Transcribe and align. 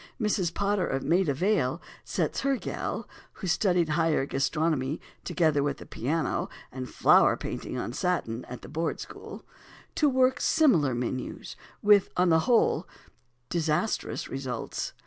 Mrs. 0.19 0.51
Potter 0.51 0.87
of 0.87 1.03
Maida 1.03 1.31
Vale 1.35 1.79
sets 2.03 2.39
her 2.41 2.57
"gal" 2.57 3.07
(who 3.33 3.45
studied 3.45 3.89
higher 3.89 4.25
gastronomy, 4.25 4.99
together 5.23 5.61
with 5.61 5.77
the 5.77 5.85
piano, 5.85 6.49
and 6.71 6.89
flower 6.89 7.37
painting 7.37 7.77
on 7.77 7.93
satin, 7.93 8.43
at 8.45 8.63
the 8.63 8.67
Board 8.67 8.99
School) 8.99 9.45
to 9.93 10.09
work 10.09 10.37
on 10.37 10.41
similar 10.41 10.95
menus 10.95 11.55
with, 11.83 12.09
on 12.17 12.29
the 12.29 12.39
whole, 12.49 12.87
disastrous 13.49 14.27
results. 14.27 14.93